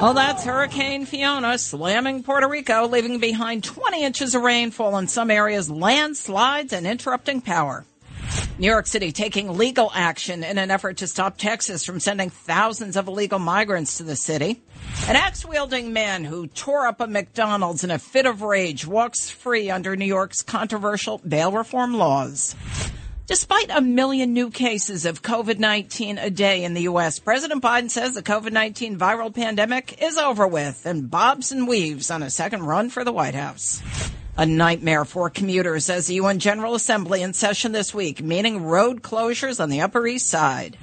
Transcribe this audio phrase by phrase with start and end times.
[0.00, 5.30] Well, that's Hurricane Fiona slamming Puerto Rico, leaving behind 20 inches of rainfall in some
[5.30, 7.84] areas, landslides, and interrupting power.
[8.58, 12.96] New York City taking legal action in an effort to stop Texas from sending thousands
[12.96, 14.62] of illegal migrants to the city.
[15.06, 19.28] An axe wielding man who tore up a McDonald's in a fit of rage walks
[19.28, 22.56] free under New York's controversial bail reform laws.
[23.30, 28.12] Despite a million new cases of COVID-19 a day in the U.S., President Biden says
[28.12, 32.90] the COVID-19 viral pandemic is over with and bobs and weaves on a second run
[32.90, 33.84] for the White House.
[34.36, 39.00] A nightmare for commuters as the UN General Assembly in session this week, meaning road
[39.00, 40.76] closures on the Upper East Side.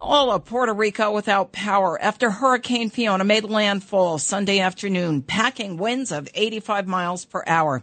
[0.00, 6.12] All of Puerto Rico without power after Hurricane Fiona made landfall Sunday afternoon, packing winds
[6.12, 7.82] of 85 miles per hour.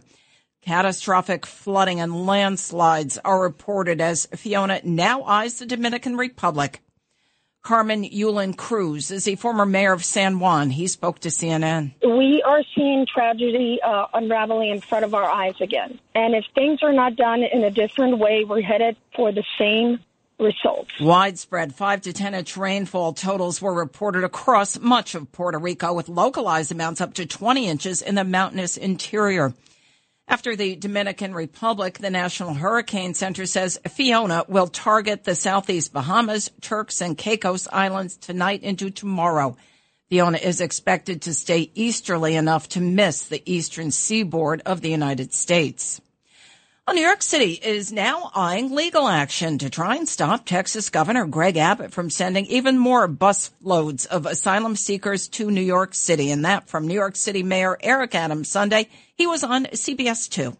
[0.64, 6.80] Catastrophic flooding and landslides are reported as Fiona now eyes the Dominican Republic.
[7.62, 10.70] Carmen Yulin Cruz is a former mayor of San Juan.
[10.70, 11.92] He spoke to CNN.
[12.02, 16.00] We are seeing tragedy uh, unraveling in front of our eyes again.
[16.14, 20.00] And if things are not done in a different way, we're headed for the same
[20.38, 20.92] results.
[20.98, 26.08] Widespread 5 to 10 inch rainfall totals were reported across much of Puerto Rico with
[26.08, 29.52] localized amounts up to 20 inches in the mountainous interior.
[30.26, 36.50] After the Dominican Republic, the National Hurricane Center says Fiona will target the southeast Bahamas,
[36.62, 39.56] Turks, and Caicos Islands tonight into tomorrow.
[40.08, 45.34] Fiona is expected to stay easterly enough to miss the eastern seaboard of the United
[45.34, 46.00] States.
[46.86, 51.24] Well, New York City is now eyeing legal action to try and stop Texas Governor
[51.24, 56.30] Greg Abbott from sending even more bus loads of asylum seekers to New York City.
[56.30, 58.90] And that from New York City Mayor Eric Adams Sunday.
[59.14, 60.54] He was on CBS 2.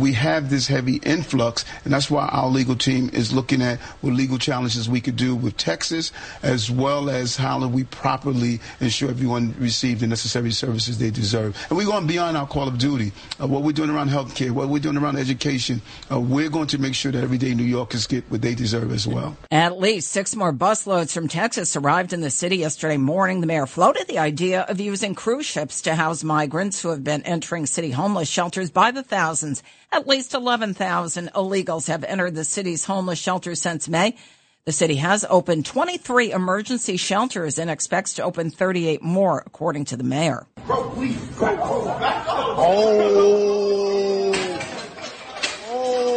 [0.00, 4.12] We have this heavy influx, and that's why our legal team is looking at what
[4.12, 6.10] legal challenges we could do with Texas,
[6.42, 11.56] as well as how do we properly ensure everyone receives the necessary services they deserve.
[11.68, 13.12] And we're going beyond our call of duty.
[13.40, 15.80] Uh, what we're doing around healthcare, what we're doing around education,
[16.10, 19.06] uh, we're going to make sure that everyday New Yorkers get what they deserve as
[19.06, 19.36] well.
[19.52, 23.42] At least six more busloads from Texas arrived in the city yesterday morning.
[23.42, 27.22] The mayor floated the idea of using cruise ships to house migrants who have been
[27.22, 29.62] entering city homeless shelters by the thousands.
[29.94, 34.16] At least 11,000 illegals have entered the city's homeless shelters since May.
[34.64, 39.96] The city has opened 23 emergency shelters and expects to open 38 more, according to
[39.96, 40.48] the mayor.
[40.68, 40.90] Oh.
[45.68, 46.16] Oh.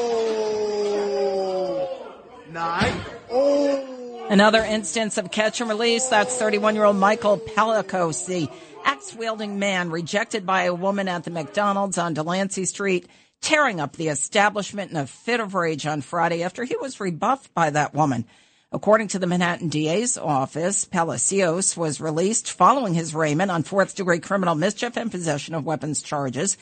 [2.50, 3.02] Nine.
[3.30, 4.28] Oh.
[4.32, 6.08] Another instance of catch and release.
[6.08, 8.50] That's 31 year old Michael Palacios, the
[8.84, 13.08] axe wielding man rejected by a woman at the McDonald's on Delancey Street
[13.42, 17.54] tearing up the establishment in a fit of rage on Friday after he was rebuffed
[17.54, 18.26] by that woman.
[18.72, 24.20] According to the Manhattan DA's office, Palacios was released following his arraignment on fourth degree
[24.20, 26.58] criminal mischief and possession of weapons charges.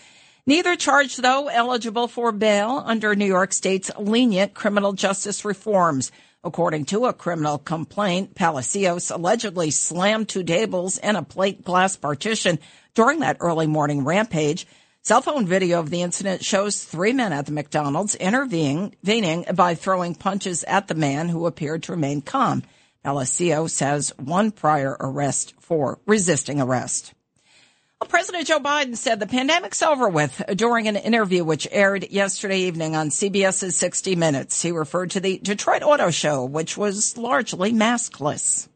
[0.45, 6.11] Neither charge, though, eligible for bail under New York State's lenient criminal justice reforms.
[6.43, 12.59] According to a criminal complaint, Palacios allegedly slammed two tables and a plate glass partition
[12.93, 14.67] during that early morning rampage.
[15.07, 20.15] Cell phone video of the incident shows three men at the McDonald's intervening by throwing
[20.15, 22.63] punches at the man who appeared to remain calm.
[23.03, 27.13] Palacios says one prior arrest for resisting arrest.
[28.01, 32.61] Well, President Joe Biden said the pandemic's over with during an interview which aired yesterday
[32.61, 34.59] evening on CBS's 60 Minutes.
[34.63, 38.69] He referred to the Detroit Auto Show, which was largely maskless.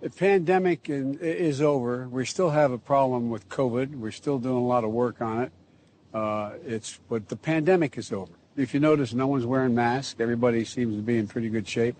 [0.00, 2.08] The pandemic is over.
[2.08, 3.94] We still have a problem with COVID.
[3.94, 5.52] We're still doing a lot of work on it.
[6.12, 8.32] Uh, it's but the pandemic is over.
[8.56, 10.20] If you notice, no one's wearing masks.
[10.20, 11.96] Everybody seems to be in pretty good shape,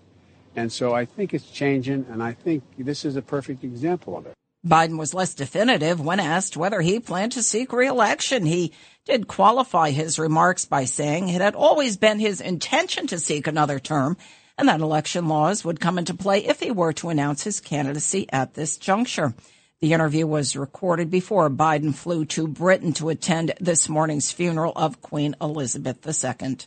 [0.55, 2.05] and so I think it's changing.
[2.09, 4.33] And I think this is a perfect example of it.
[4.65, 8.45] Biden was less definitive when asked whether he planned to seek reelection.
[8.45, 8.73] He
[9.05, 13.79] did qualify his remarks by saying it had always been his intention to seek another
[13.79, 14.17] term
[14.59, 18.27] and that election laws would come into play if he were to announce his candidacy
[18.31, 19.33] at this juncture.
[19.81, 25.01] The interview was recorded before Biden flew to Britain to attend this morning's funeral of
[25.01, 26.57] Queen Elizabeth II.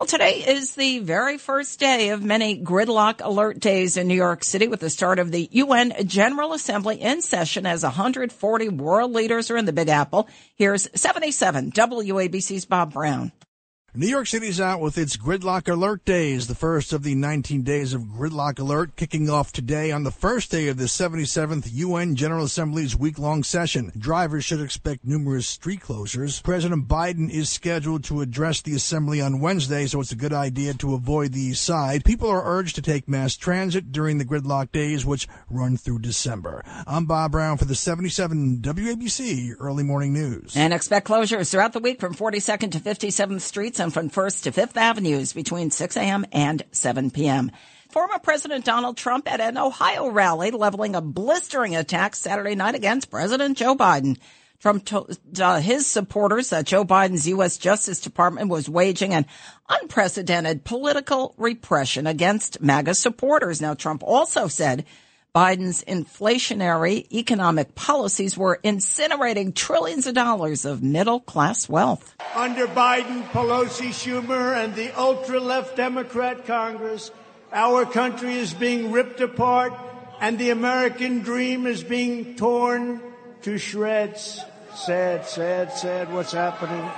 [0.00, 4.42] Well, today is the very first day of many gridlock alert days in New York
[4.42, 9.48] City with the start of the UN General Assembly in session as 140 world leaders
[9.52, 10.28] are in the Big Apple.
[10.56, 13.30] Here's 77 WABC's Bob Brown.
[13.98, 17.94] New York City's out with its Gridlock Alert Days, the first of the 19 days
[17.94, 22.44] of Gridlock Alert, kicking off today on the first day of the 77th UN General
[22.44, 23.90] Assembly's week-long session.
[23.96, 26.42] Drivers should expect numerous street closures.
[26.42, 30.74] President Biden is scheduled to address the Assembly on Wednesday, so it's a good idea
[30.74, 32.04] to avoid the east side.
[32.04, 36.62] People are urged to take mass transit during the Gridlock Days, which run through December.
[36.86, 40.54] I'm Bob Brown for the 77 WABC Early Morning News.
[40.54, 44.76] And expect closures throughout the week from 42nd to 57th Streets from 1st to 5th
[44.76, 46.26] Avenues between 6 a.m.
[46.32, 47.50] and 7 p.m.
[47.90, 53.10] Former President Donald Trump at an Ohio rally leveling a blistering attack Saturday night against
[53.10, 54.18] President Joe Biden.
[54.58, 57.58] Trump told uh, his supporters that Joe Biden's U.S.
[57.58, 59.26] Justice Department was waging an
[59.68, 63.60] unprecedented political repression against MAGA supporters.
[63.60, 64.86] Now, Trump also said
[65.36, 72.16] Biden's inflationary economic policies were incinerating trillions of dollars of middle class wealth.
[72.34, 77.10] Under Biden, Pelosi, Schumer, and the ultra left Democrat Congress,
[77.52, 79.74] our country is being ripped apart
[80.22, 83.02] and the American dream is being torn
[83.42, 84.40] to shreds.
[84.74, 86.90] Sad, sad, sad what's happening.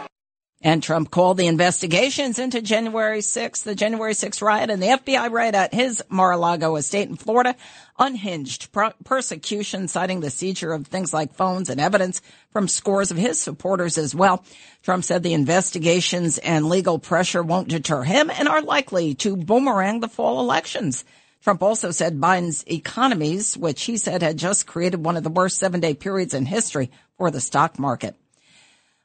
[0.61, 5.31] And Trump called the investigations into January 6th, the January 6th riot and the FBI
[5.31, 7.55] raid at his Mar-a-Lago estate in Florida,
[7.97, 8.69] unhinged
[9.05, 12.21] persecution, citing the seizure of things like phones and evidence
[12.51, 14.45] from scores of his supporters as well.
[14.83, 20.01] Trump said the investigations and legal pressure won't deter him and are likely to boomerang
[20.01, 21.05] the fall elections.
[21.41, 25.59] Trump also said Biden's economies, which he said had just created one of the worst
[25.59, 28.17] seven day periods in history for the stock market.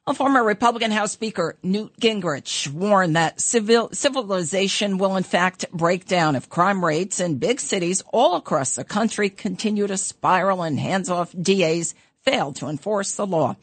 [0.06, 6.04] A former Republican House Speaker Newt Gingrich warned that civil, civilization will in fact break
[6.04, 10.78] down if crime rates in big cities all across the country continue to spiral and
[10.78, 13.56] hands-off DAs fail to enforce the law.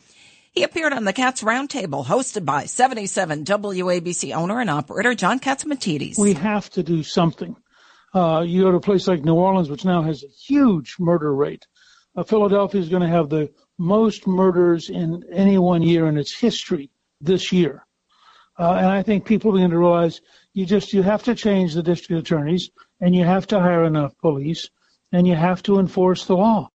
[0.52, 6.18] He appeared on the Cats Roundtable hosted by 77 WABC owner and operator John Catsimatidis.
[6.18, 7.56] We have to do something.
[8.16, 11.36] Uh, you go to a place like New Orleans, which now has a huge murder
[11.36, 11.68] rate.
[12.16, 16.34] Uh, Philadelphia is going to have the most murders in any one year in its
[16.34, 17.86] history this year.
[18.60, 20.22] Uh, and I think people begin to realize
[20.54, 22.70] you just you have to change the district attorneys
[23.00, 24.70] and you have to hire enough police
[25.12, 26.70] and you have to enforce the law.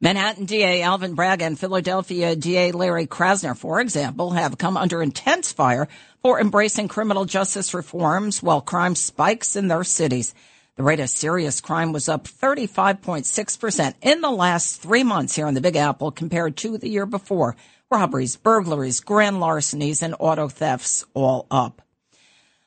[0.00, 5.52] Manhattan DA Alvin Bragg and Philadelphia DA Larry Krasner, for example, have come under intense
[5.52, 5.88] fire
[6.22, 10.34] for embracing criminal justice reforms while crime spikes in their cities.
[10.76, 15.54] The rate of serious crime was up 35.6% in the last three months here in
[15.54, 17.56] the Big Apple compared to the year before.
[17.90, 21.80] Robberies, burglaries, grand larcenies, and auto thefts all up.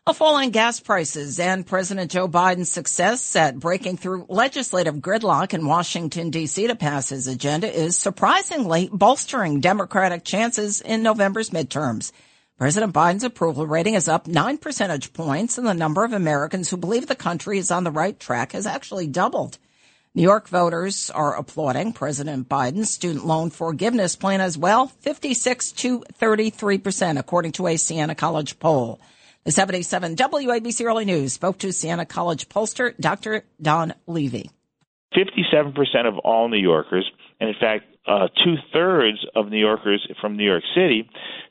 [0.08, 5.54] A fall in gas prices and President Joe Biden's success at breaking through legislative gridlock
[5.54, 6.66] in Washington, D.C.
[6.66, 12.12] to pass his agenda is surprisingly bolstering Democratic chances in November's midterms.
[12.60, 16.76] President Biden's approval rating is up nine percentage points, and the number of Americans who
[16.76, 19.58] believe the country is on the right track has actually doubled.
[20.14, 26.04] New York voters are applauding President Biden's student loan forgiveness plan as well, 56 to
[26.16, 29.00] 33 percent, according to a Siena College poll.
[29.46, 33.46] The 77 WABC Early News spoke to Siena College pollster Dr.
[33.62, 34.52] Don Levy.
[35.16, 37.10] 57% of all New Yorkers,
[37.40, 41.08] and in fact, uh, two thirds of New Yorkers from New York City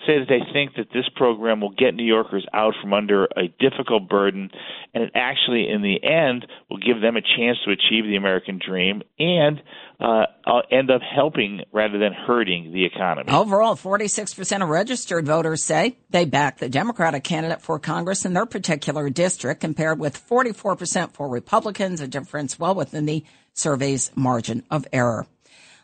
[0.07, 3.49] say that they think that this program will get New Yorkers out from under a
[3.61, 4.51] difficult burden,
[4.95, 8.59] and it actually, in the end, will give them a chance to achieve the American
[8.65, 9.63] dream and
[10.01, 13.31] uh, uh end up helping rather than hurting the economy.
[13.31, 18.47] Overall, 46% of registered voters say they back the Democratic candidate for Congress in their
[18.47, 24.87] particular district, compared with 44% for Republicans, a difference well within the survey's margin of
[24.93, 25.27] error.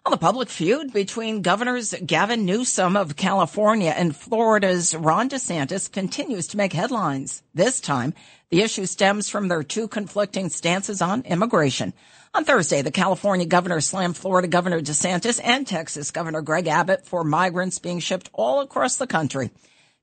[0.05, 6.47] Well, the public feud between Governors Gavin Newsom of California and Florida's Ron DeSantis continues
[6.49, 7.43] to make headlines.
[7.55, 8.13] This time,
[8.51, 11.95] the issue stems from their two conflicting stances on immigration.
[12.35, 17.25] On Thursday, the California governor slammed Florida Governor DeSantis and Texas Governor Greg Abbott for
[17.25, 19.53] migrants being shipped all across the country.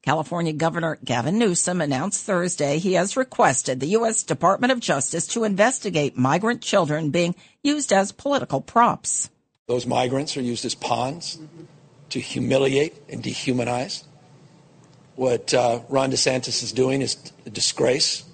[0.01, 4.23] California Governor Gavin Newsom announced Thursday he has requested the U.S.
[4.23, 9.29] Department of Justice to investigate migrant children being used as political props.
[9.71, 11.39] Those migrants are used as pawns
[12.09, 14.03] to humiliate and dehumanize.
[15.15, 18.25] What uh, Ron DeSantis is doing is a disgrace.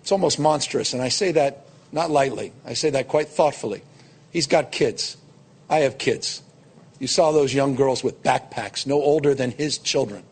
[0.00, 2.54] It's almost monstrous, and I say that not lightly.
[2.64, 3.82] I say that quite thoughtfully.
[4.30, 5.18] He's got kids.
[5.68, 6.40] I have kids.
[6.98, 10.22] You saw those young girls with backpacks, no older than his children,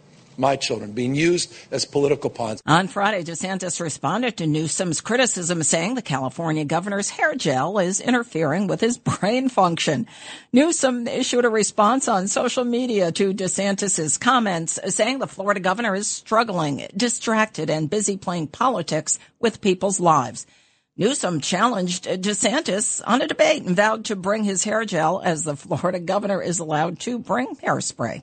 [0.40, 2.62] my children, being used as political pawns.
[2.66, 8.66] On Friday, DeSantis responded to Newsom's criticism, saying the California governor's hair gel is interfering
[8.66, 10.06] with his brain function.
[10.52, 16.08] Newsom issued a response on social media to DeSantis's comments, saying the Florida governor is
[16.08, 20.46] struggling, distracted, and busy playing politics with people's lives.
[20.96, 25.56] Newsom challenged DeSantis on a debate and vowed to bring his hair gel as the
[25.56, 28.22] Florida governor is allowed to bring hairspray.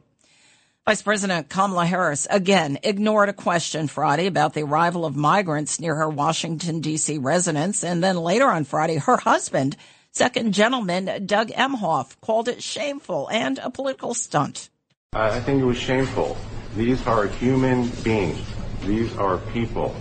[0.87, 5.93] Vice President Kamala Harris again ignored a question Friday about the arrival of migrants near
[5.93, 7.17] her Washington, D.C.
[7.17, 7.83] residence.
[7.83, 9.75] And then later on Friday, her husband,
[10.13, 14.69] second gentleman Doug Emhoff, called it shameful and a political stunt.
[15.11, 16.37] I think it was shameful.
[16.77, 18.39] These are human beings.
[18.85, 19.93] These are people.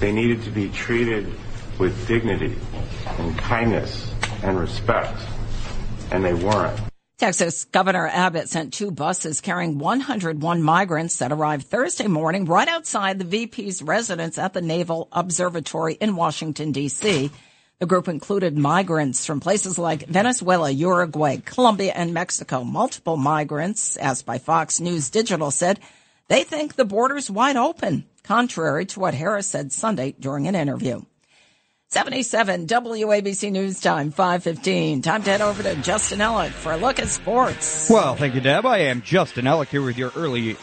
[0.00, 1.32] They needed to be treated
[1.78, 2.58] with dignity
[3.06, 4.12] and kindness
[4.42, 5.18] and respect,
[6.10, 6.78] and they weren't.
[7.20, 13.18] Texas Governor Abbott sent two buses carrying 101 migrants that arrived Thursday morning right outside
[13.18, 17.30] the VP's residence at the Naval Observatory in Washington, D.C.
[17.78, 22.64] The group included migrants from places like Venezuela, Uruguay, Colombia, and Mexico.
[22.64, 25.78] Multiple migrants, asked by Fox News Digital, said
[26.28, 31.02] they think the border's wide open, contrary to what Harris said Sunday during an interview.
[31.92, 35.02] 77 WABC News Time, 515.
[35.02, 37.90] Time to head over to Justin Ellick for a look at sports.
[37.90, 38.64] Well, thank you, Deb.
[38.64, 40.56] I am Justin Ellick here with your early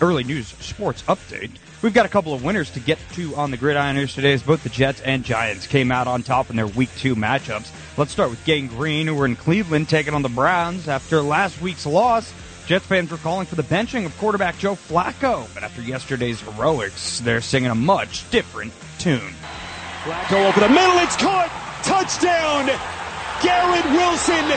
[0.00, 1.50] early news sports update.
[1.82, 4.44] We've got a couple of winners to get to on the gridiron news today as
[4.44, 7.72] both the Jets and Giants came out on top in their week two matchups.
[7.98, 11.60] Let's start with Gang Green, who were in Cleveland taking on the Browns after last
[11.60, 12.32] week's loss.
[12.66, 17.18] Jets fans were calling for the benching of quarterback Joe Flacco, but after yesterday's heroics,
[17.18, 19.34] they're singing a much different tune.
[20.08, 21.50] Flacco over the middle, it's caught!
[21.84, 22.64] Touchdown!
[23.42, 24.48] Garrett Wilson!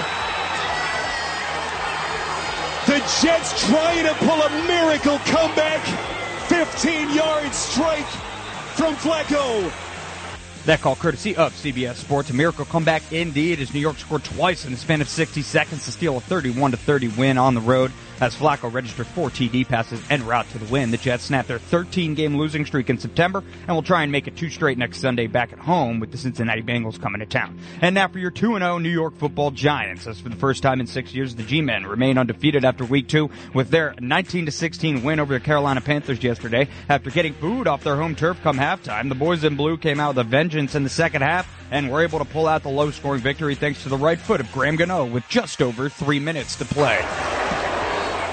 [2.88, 5.82] The Jets trying to pull a miracle comeback.
[6.48, 8.08] 15 yard strike
[8.76, 9.70] from Flacco.
[10.68, 12.30] That call courtesy of CBS Sports.
[12.30, 15.84] A miracle comeback indeed as New York scored twice in the span of 60 seconds
[15.84, 17.92] to steal a 31 30 win on the road
[18.22, 20.92] as Flacco registered four TD passes en route to the win.
[20.92, 24.28] The Jets snapped their 13 game losing streak in September and will try and make
[24.28, 27.60] it two straight next Sunday back at home with the Cincinnati Bengals coming to town.
[27.82, 30.08] And now for your 2-0 New York football Giants.
[30.08, 33.32] As for the first time in six years, the G-men remain undefeated after week two
[33.54, 36.68] with their 19-16 win over the Carolina Panthers yesterday.
[36.88, 40.16] After getting booed off their home turf come halftime, the boys in blue came out
[40.16, 42.92] with a vengeance in the second half and were able to pull out the low
[42.92, 46.56] scoring victory thanks to the right foot of Graham Gano with just over three minutes
[46.58, 47.41] to play.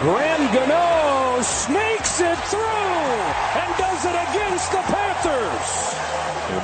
[0.01, 5.99] Graham Gano snakes it through and does it against the Panthers.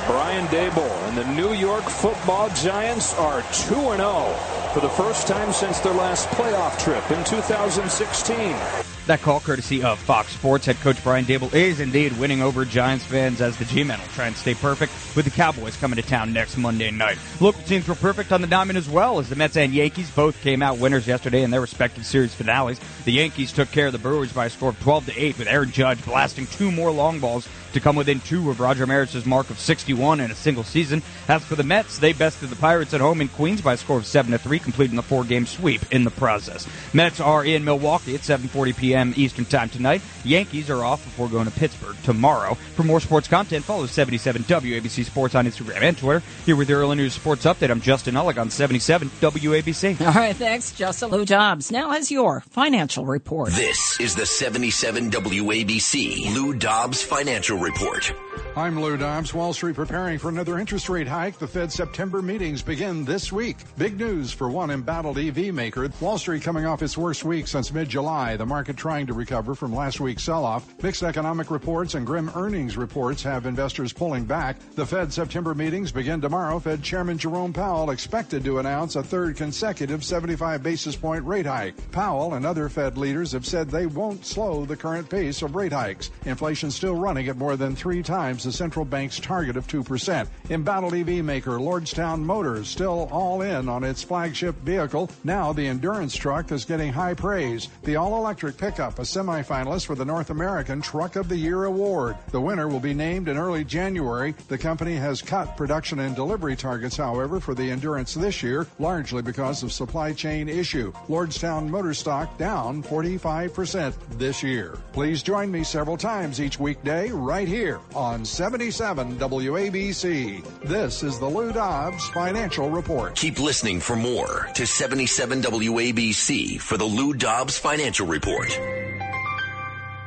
[0.07, 5.79] Brian Daboll and the New York football giants are 2-0 for the first time since
[5.81, 8.94] their last playoff trip in 2016.
[9.07, 10.65] That call courtesy of Fox Sports.
[10.65, 14.25] Head coach Brian Daboll is indeed winning over Giants fans as the G-men will try
[14.25, 17.19] and stay perfect with the Cowboys coming to town next Monday night.
[17.39, 20.41] Local teams were perfect on the diamond as well as the Mets and Yankees both
[20.41, 22.79] came out winners yesterday in their respective series finales.
[23.03, 25.47] The Yankees took care of the Brewers by a score of 12 to 8 with
[25.47, 29.49] Aaron Judge blasting two more long balls to come within two of Roger Maris's mark
[29.49, 31.03] of 61 in a single season.
[31.27, 33.97] As for the Mets, they bested the Pirates at home in Queens by a score
[33.97, 36.65] of 7 to 3, completing the four-game sweep in the process.
[36.93, 38.94] Mets are in Milwaukee at 7:40 p.m.
[39.15, 40.01] Eastern Time tonight.
[40.23, 42.55] Yankees are off before going to Pittsburgh tomorrow.
[42.75, 46.23] For more sports content, follow 77 WABC Sports on Instagram and Twitter.
[46.45, 50.01] Here with your early news sports update, I'm Justin Ullig on 77 WABC.
[50.05, 51.71] All right, thanks, Justin Lou Dobbs.
[51.71, 53.51] Now has your financial report.
[53.51, 58.13] This is the 77 WABC Lou Dobbs Financial Report.
[58.57, 59.33] I'm Lou Dobbs.
[59.33, 61.37] Wall Street preparing for another interest rate hike.
[61.37, 63.57] The Fed September meetings begin this week.
[63.77, 65.89] Big news for one embattled EV maker.
[65.99, 68.37] Wall Street coming off its worst week since mid-July.
[68.37, 70.81] The market trying to recover from last week's sell-off.
[70.81, 74.55] Mixed economic reports and grim earnings reports have investors pulling back.
[74.75, 76.57] The Fed September meetings begin tomorrow.
[76.59, 81.91] Fed Chairman Jerome Powell expected to announce a third consecutive 75 basis point rate hike.
[81.91, 85.73] Powell and other Fed leaders have said they won't slow the current pace of rate
[85.73, 86.09] hikes.
[86.23, 90.27] Inflation still running at more than three times the central bank's target of 2%.
[90.49, 95.09] Embattled EV maker Lordstown Motors still all in on its flagship vehicle.
[95.23, 97.67] Now the Endurance truck is getting high praise.
[97.83, 102.17] The all-electric pickup, a semifinalist for the North American Truck of the Year award.
[102.31, 104.33] The winner will be named in early January.
[104.47, 109.21] The company has cut production and delivery targets, however, for the Endurance this year, largely
[109.21, 110.91] because of supply chain issue.
[111.07, 114.77] Lordstown Motor stock down 45% this year.
[114.93, 120.43] Please join me several times each weekday right here on 77 WABC.
[120.63, 123.15] This is the Lou Dobbs Financial Report.
[123.15, 128.59] Keep listening for more to 77 WABC for the Lou Dobbs Financial Report.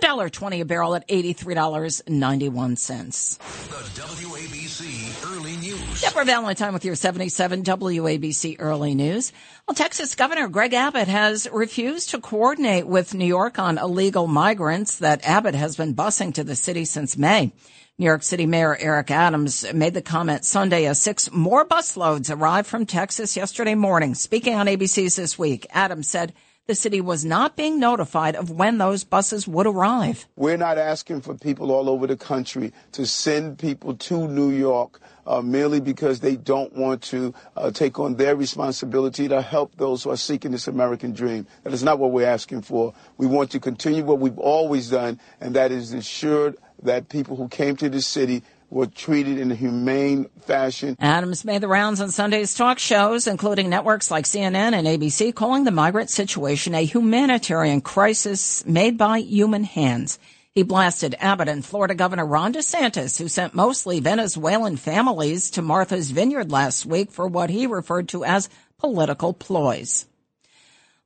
[0.00, 3.38] $1.20 a barrel at $83.91.
[3.68, 6.00] The WABC Early News.
[6.02, 9.32] Deborah Valentine time with your 77 WABC Early News.
[9.66, 14.98] Well, Texas Governor Greg Abbott has refused to coordinate with New York on illegal migrants
[14.98, 17.52] that Abbott has been busing to the city since May.
[17.98, 22.68] New York City Mayor Eric Adams made the comment Sunday as six more busloads arrived
[22.68, 24.14] from Texas yesterday morning.
[24.14, 26.34] Speaking on ABC's This Week, Adams said
[26.66, 30.26] the city was not being notified of when those buses would arrive.
[30.36, 35.00] We're not asking for people all over the country to send people to New York
[35.26, 40.02] uh, merely because they don't want to uh, take on their responsibility to help those
[40.02, 41.46] who are seeking this American dream.
[41.62, 42.92] That is not what we're asking for.
[43.16, 47.48] We want to continue what we've always done, and that is ensure that people who
[47.48, 50.96] came to the city were treated in a humane fashion.
[50.98, 55.64] Adams made the rounds on Sunday's talk shows, including networks like CNN and ABC, calling
[55.64, 60.18] the migrant situation a humanitarian crisis made by human hands.
[60.52, 66.10] He blasted Abbott and Florida Governor Ron DeSantis, who sent mostly Venezuelan families to Martha's
[66.10, 70.06] Vineyard last week for what he referred to as political ploys.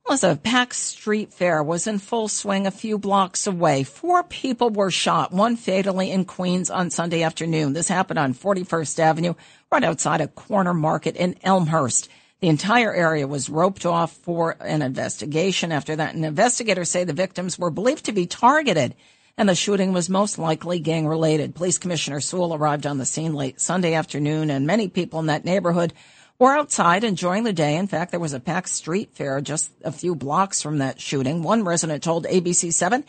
[0.07, 3.83] Was a packed street fair was in full swing a few blocks away.
[3.83, 7.73] Four people were shot, one fatally in Queens on Sunday afternoon.
[7.73, 9.33] This happened on 41st Avenue,
[9.71, 12.09] right outside a corner market in Elmhurst.
[12.41, 15.71] The entire area was roped off for an investigation.
[15.71, 18.95] After that, and investigators say the victims were believed to be targeted
[19.37, 21.55] and the shooting was most likely gang related.
[21.55, 25.45] Police Commissioner Sewell arrived on the scene late Sunday afternoon, and many people in that
[25.45, 25.93] neighborhood
[26.41, 27.75] were outside enjoying the day.
[27.75, 31.43] In fact, there was a packed street fair just a few blocks from that shooting.
[31.43, 33.03] One resident told ABC7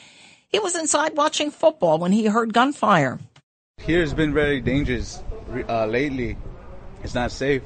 [0.50, 3.18] he was inside watching football when he heard gunfire.
[3.78, 5.22] Here's been very dangerous
[5.66, 6.36] uh, lately.
[7.02, 7.62] It's not safe.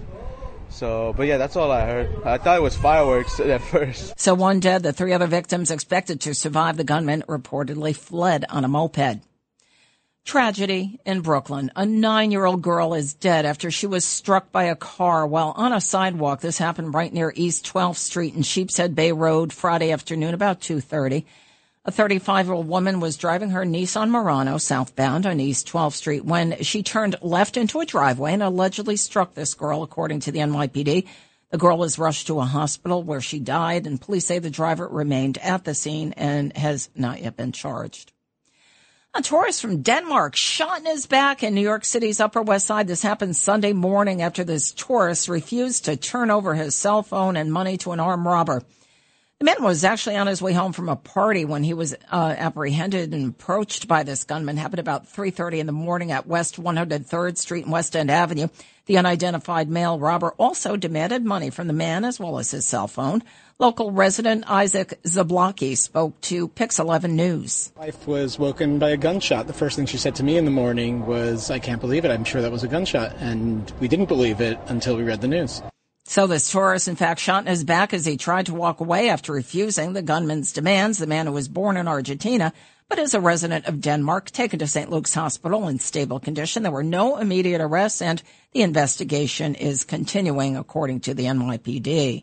[0.69, 2.23] So, but yeah, that's all I heard.
[2.25, 4.21] I thought it was fireworks at first.
[4.21, 6.77] So one dead, the three other victims expected to survive.
[6.77, 9.21] The gunman reportedly fled on a moped.
[10.27, 11.71] Tragedy in Brooklyn.
[11.77, 15.81] A nine-year-old girl is dead after she was struck by a car while on a
[15.81, 16.41] sidewalk.
[16.41, 21.25] This happened right near East 12th Street and Sheepshead Bay Road Friday afternoon about 2.30.
[21.85, 26.83] A 35-year-old woman was driving her Nissan Murano southbound on East 12th Street when she
[26.83, 31.07] turned left into a driveway and allegedly struck this girl, according to the NYPD.
[31.51, 34.89] The girl was rushed to a hospital where she died, and police say the driver
[34.89, 38.13] remained at the scene and has not yet been charged.
[39.17, 42.87] A tourist from Denmark shot in his back in New York City's Upper West Side.
[42.87, 47.51] This happened Sunday morning after this tourist refused to turn over his cell phone and
[47.51, 48.63] money to an armed robber.
[49.39, 52.35] The man was actually on his way home from a party when he was uh,
[52.39, 54.57] apprehended and approached by this gunman.
[54.57, 58.49] Happened about 3:30 in the morning at West 103rd Street and West End Avenue.
[58.87, 62.89] The unidentified male robber also demanded money from the man as well as his cell
[62.89, 63.23] phone.
[63.59, 67.73] Local resident Isaac Zablocki spoke to Pix 11 News.
[67.77, 69.49] Wife was woken by a gunshot.
[69.49, 72.11] The first thing she said to me in the morning was, "I can't believe it.
[72.11, 75.29] I'm sure that was a gunshot." And we didn't believe it until we read the
[75.29, 75.61] news.
[76.09, 79.09] So this tourist, in fact, shot in his back as he tried to walk away
[79.11, 80.99] after refusing the gunman's demands.
[80.99, 82.53] The man who was born in Argentina,
[82.89, 84.89] but is a resident of Denmark, taken to St.
[84.89, 86.63] Luke's Hospital in stable condition.
[86.63, 92.23] There were no immediate arrests and the investigation is continuing according to the NYPD.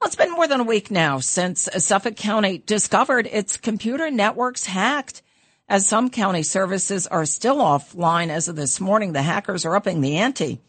[0.00, 4.66] Well, it's been more than a week now since Suffolk County discovered its computer networks
[4.66, 5.22] hacked.
[5.66, 10.02] As some county services are still offline as of this morning, the hackers are upping
[10.02, 10.60] the ante.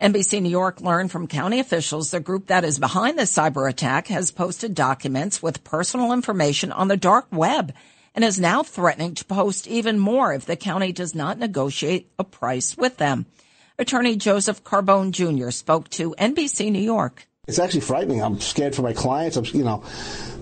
[0.00, 4.08] NBC New York learned from county officials the group that is behind the cyber attack
[4.08, 7.72] has posted documents with personal information on the dark web
[8.14, 12.24] and is now threatening to post even more if the county does not negotiate a
[12.24, 13.24] price with them.
[13.78, 15.50] Attorney Joseph Carbone Jr.
[15.50, 17.26] spoke to NBC New York.
[17.48, 18.22] It's actually frightening.
[18.22, 19.38] I'm scared for my clients.
[19.38, 19.82] I'm, you know,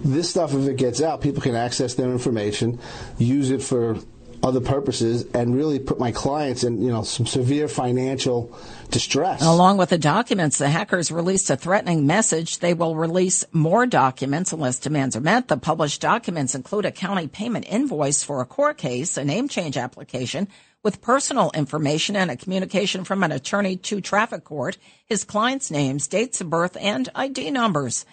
[0.05, 2.81] this stuff, if it gets out, people can access their information,
[3.19, 3.99] use it for
[4.45, 8.57] other purposes and really put my clients in, you know, some severe financial
[8.91, 9.43] distress.
[9.43, 12.59] Along with the documents, the hackers released a threatening message.
[12.59, 15.49] They will release more documents unless demands are met.
[15.49, 19.77] The published documents include a county payment invoice for a court case, a name change
[19.79, 20.49] application
[20.83, 24.77] with personal information and a communication from an attorney to traffic court,
[25.07, 28.05] his client's names, dates of birth, and ID numbers.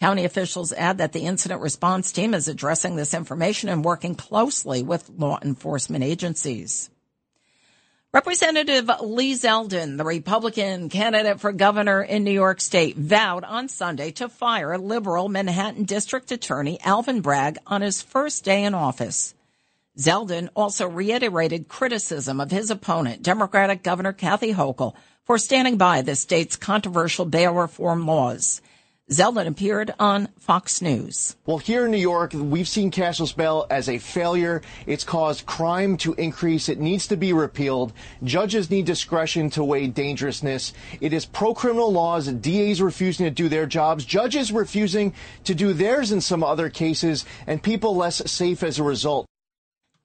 [0.00, 4.82] County officials add that the incident response team is addressing this information and working closely
[4.82, 6.88] with law enforcement agencies.
[8.12, 14.12] Representative Lee Zeldin, the Republican candidate for governor in New York State, vowed on Sunday
[14.12, 19.34] to fire liberal Manhattan District Attorney Alvin Bragg on his first day in office.
[19.98, 26.14] Zeldin also reiterated criticism of his opponent, Democratic Governor Kathy Hochul, for standing by the
[26.14, 28.62] state's controversial bail reform laws.
[29.10, 31.34] Zeldin appeared on Fox News.
[31.46, 34.60] Well, here in New York, we've seen cashless bail as a failure.
[34.86, 36.68] It's caused crime to increase.
[36.68, 37.94] It needs to be repealed.
[38.22, 40.74] Judges need discretion to weigh dangerousness.
[41.00, 42.28] It is pro criminal laws.
[42.28, 47.24] DAs refusing to do their jobs, judges refusing to do theirs in some other cases,
[47.46, 49.24] and people less safe as a result.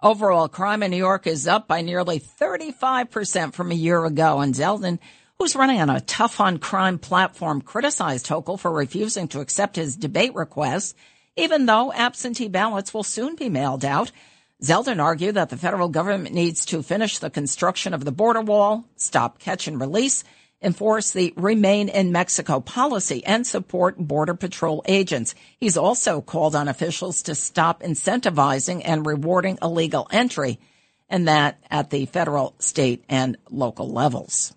[0.02, 4.54] Overall crime in New York is up by nearly 35% from a year ago, and
[4.54, 5.00] Zeldin
[5.44, 9.98] who's running on a tough on crime platform, criticized Hochul for refusing to accept his
[9.98, 10.96] debate requests,
[11.36, 14.10] even though absentee ballots will soon be mailed out.
[14.64, 18.86] Zeldin argued that the federal government needs to finish the construction of the border wall,
[18.96, 20.24] stop catch and release,
[20.62, 25.36] enforce the remain in Mexico policy, and support border patrol agents.
[25.60, 30.58] He's also called on officials to stop incentivizing and rewarding illegal entry,
[31.10, 34.54] and that at the federal, state, and local levels.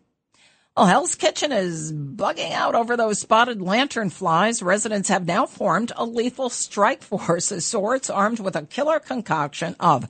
[0.76, 4.62] Well, Hell's Kitchen is bugging out over those spotted lantern flies.
[4.62, 9.74] Residents have now formed a lethal strike force of sorts armed with a killer concoction
[9.80, 10.06] of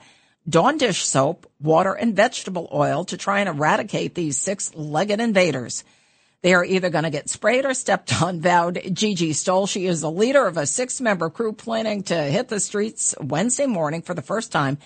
[0.48, 5.85] Dawn dish soap, water, and vegetable oil to try and eradicate these six-legged invaders.
[6.42, 9.68] They are either going to get sprayed or stepped on, vowed Gigi Stoll.
[9.68, 14.02] She is the leader of a six-member crew planning to hit the streets Wednesday morning
[14.02, 14.79] for the first time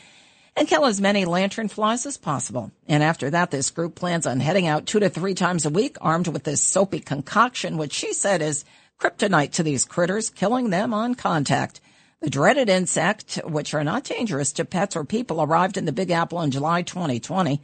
[0.57, 2.71] and kill as many lantern flies as possible.
[2.89, 5.97] And after that, this group plans on heading out two to three times a week
[6.01, 8.65] armed with this soapy concoction, which she said is
[8.99, 11.81] kryptonite to these critters, killing them on contact.
[12.21, 16.11] The dreaded insect, which are not dangerous to pets or people, arrived in the Big
[16.11, 17.63] Apple in July 2020,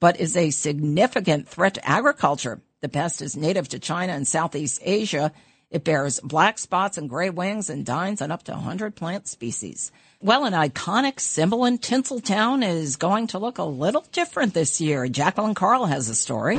[0.00, 2.62] but is a significant threat to agriculture.
[2.80, 5.32] The pest is native to China and Southeast Asia.
[5.70, 9.92] It bears black spots and gray wings and dines on up to 100 plant species.
[10.20, 15.06] Well, an iconic symbol in Tinseltown is going to look a little different this year.
[15.06, 16.56] Jacqueline Carl has a story.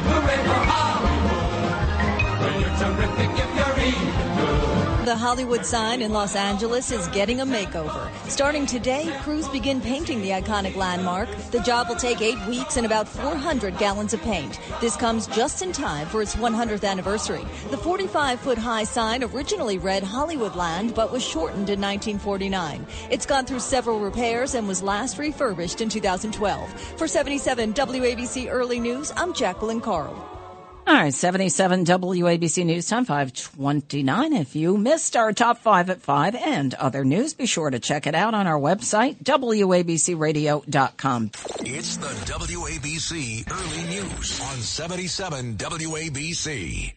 [5.09, 8.11] The Hollywood sign in Los Angeles is getting a makeover.
[8.29, 11.27] Starting today, crews begin painting the iconic landmark.
[11.49, 14.59] The job will take eight weeks and about 400 gallons of paint.
[14.81, 17.43] This comes just in time for its 100th anniversary.
[17.71, 22.85] The 45 foot high sign originally read Hollywoodland but was shortened in 1949.
[23.09, 26.71] It's gone through several repairs and was last refurbished in 2012.
[26.97, 30.38] For 77 WABC Early News, I'm Jacqueline Carl.
[30.89, 34.33] All right, 77 WABC News Time 529.
[34.33, 38.07] If you missed our top five at five and other news, be sure to check
[38.07, 41.31] it out on our website, WABCRadio.com.
[41.59, 46.93] It's the WABC Early News on 77 WABC.